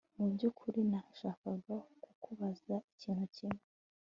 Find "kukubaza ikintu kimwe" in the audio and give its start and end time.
2.03-3.61